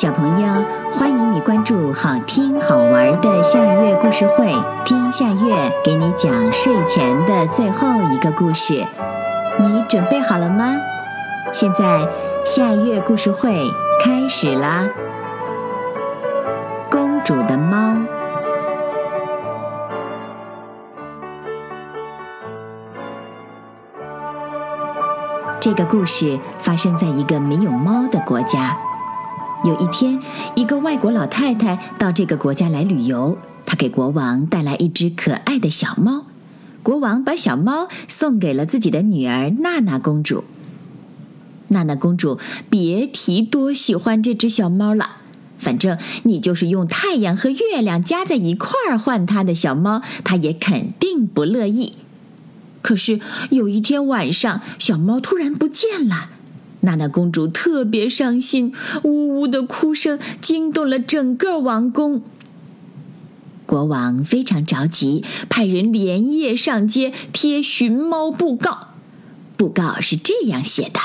[0.00, 8.86] 小朋友，欢迎你关注好听好玩的夏月故事会，听夏月给你讲睡前的最后一个故事。
[9.58, 10.76] 你准备好了吗？
[11.50, 12.08] 现在
[12.44, 13.68] 夏月故事会
[14.00, 14.88] 开始啦！
[16.88, 17.96] 公主的猫。
[25.58, 28.78] 这个故事发生在一个没有猫的国家。
[29.68, 30.18] 有一天，
[30.56, 36.24] 一个外国老太太到这个国家来旅游，她给国王带来一只可爱的小猫。
[36.82, 40.44] 国王把小猫送给了自己的女儿娜娜公主。
[41.68, 42.38] 娜娜公主
[42.70, 45.16] 别提多喜欢这只小猫了，
[45.58, 51.92] 反正你就是用太阳和月亮加在一块儿换她的小猫，她也肯定不乐意。
[52.80, 56.30] 可是有一天晚上，小猫突然不见了。
[56.80, 62.22] 娜娜公主特别伤心，呜呜的哭声惊动了整个王宫。
[63.66, 68.88] 国王非常着急，派人连夜上街贴寻猫布告。
[69.56, 71.00] 布告是这样写的：“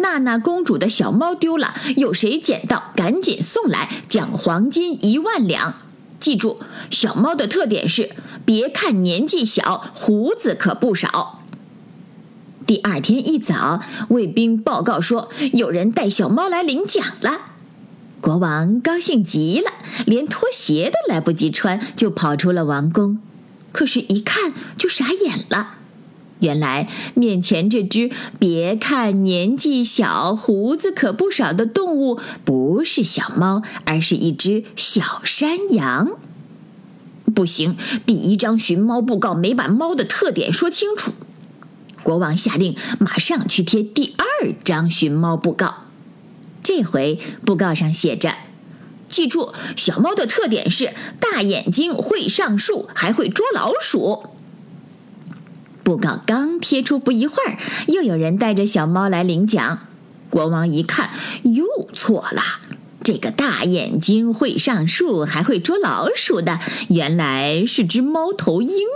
[0.00, 5.74] 娜娜公主的小猫丢了，有谁捡到，赶紧送来，奖黄金一万两。
[6.18, 6.60] 记住，
[6.90, 8.10] 小猫的特点是，
[8.46, 11.40] 别看年纪小，胡子可不少。”
[12.66, 17.40] 第二天一早，卫兵报告说有人带小猫来领奖了。
[18.20, 19.70] 国王高兴极了，
[20.06, 23.18] 连拖鞋都来不及穿，就跑出了王宫。
[23.70, 25.74] 可是，一看就傻眼了。
[26.40, 36.12] 原来，面前这只别看年纪小、胡子可不少的动物，不是小猫，而是一只小山羊。
[37.34, 37.76] 不行，
[38.06, 41.12] 第一张寻猫布告没把猫的特点说清楚。
[42.04, 45.86] 国王下令，马上去贴第二张寻猫布告。
[46.62, 48.34] 这回布告上写着
[49.08, 54.26] ：“记住，小猫的特点是大眼睛，会上树，还会捉老鼠。”
[55.82, 59.80] 布告刚贴出不一会儿，又有人带着小猫来领奖。
[60.30, 61.10] 国王一看，
[61.42, 62.42] 又错了。
[63.02, 68.86] 这个大眼睛、会上树、还会捉老鼠的，原来是只猫头鹰。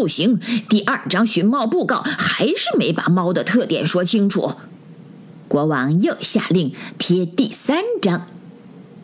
[0.00, 4.52] 不行，第二张寻猫布告还是没把猫的特点说清楚。
[5.46, 8.26] 国王又下令贴第三张。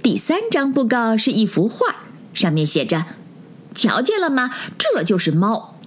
[0.03, 1.97] 第三张布告是一幅画，
[2.33, 3.05] 上面写着
[3.77, 4.51] ：“瞧见了吗？
[4.79, 5.79] 这就是猫。”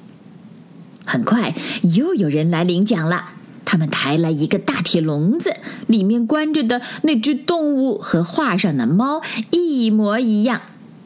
[1.07, 1.55] 很快
[1.95, 3.29] 又有人来领奖了。
[3.65, 5.55] 他们抬来一个大铁笼子，
[5.87, 10.61] 里面关着的那只动物和画上的猫一模一样，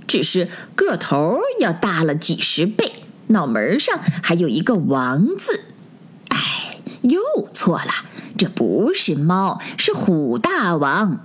[0.06, 2.92] 只是个头要大了几十倍。
[3.34, 5.66] 脑门上还有一个“王”字，
[6.30, 7.20] 哎，又
[7.54, 8.06] 错了，
[8.38, 11.20] 这不是猫，是虎大王。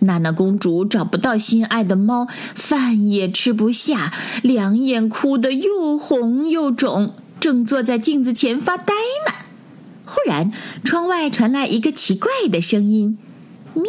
[0.00, 4.12] 娜娜公主找不到心爱的猫，饭也吃不下，
[4.44, 8.94] 两眼哭得又红又肿，正坐在镜子前发呆
[9.26, 9.34] 呢。
[10.06, 10.52] 忽然，
[10.84, 13.18] 窗外传来一个奇怪的声音
[13.74, 13.84] ：“喵！”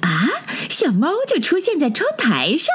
[0.00, 0.30] 啊，
[0.68, 2.72] 小猫就出现在窗台上。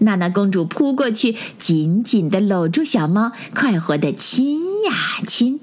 [0.00, 4.92] 娜娜公主扑过去，紧紧地搂住小猫，快活地亲呀
[5.26, 5.60] 亲。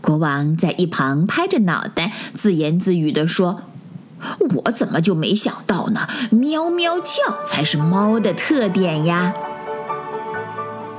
[0.00, 3.62] 国王在一旁拍着脑袋，自言自语地说
[4.64, 6.06] ：“我怎么就没想到呢？
[6.30, 9.34] 喵喵叫才是猫的特点呀！”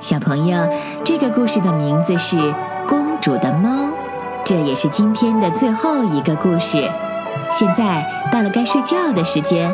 [0.01, 0.67] 小朋友，
[1.03, 2.35] 这个故事的名字是
[2.87, 3.89] 《公主的猫》，
[4.43, 6.89] 这也是今天的最后一个故事。
[7.51, 9.73] 现在到了该睡觉的时间。